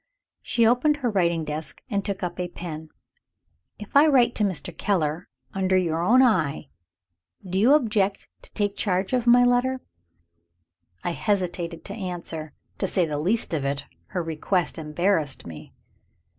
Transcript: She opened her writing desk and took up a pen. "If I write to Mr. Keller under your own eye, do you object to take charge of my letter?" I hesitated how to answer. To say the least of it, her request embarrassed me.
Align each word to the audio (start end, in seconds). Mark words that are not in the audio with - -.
She 0.41 0.65
opened 0.65 0.97
her 0.97 1.11
writing 1.11 1.45
desk 1.45 1.83
and 1.87 2.03
took 2.03 2.23
up 2.23 2.39
a 2.39 2.47
pen. 2.47 2.89
"If 3.77 3.95
I 3.95 4.07
write 4.07 4.33
to 4.33 4.43
Mr. 4.43 4.75
Keller 4.75 5.29
under 5.53 5.77
your 5.77 6.01
own 6.01 6.23
eye, 6.23 6.69
do 7.47 7.59
you 7.59 7.75
object 7.75 8.27
to 8.41 8.51
take 8.53 8.75
charge 8.75 9.13
of 9.13 9.27
my 9.27 9.45
letter?" 9.45 9.79
I 11.03 11.11
hesitated 11.11 11.87
how 11.87 11.93
to 11.93 12.01
answer. 12.01 12.53
To 12.79 12.87
say 12.87 13.05
the 13.05 13.19
least 13.19 13.53
of 13.53 13.63
it, 13.63 13.85
her 14.07 14.23
request 14.23 14.79
embarrassed 14.79 15.45
me. 15.45 15.71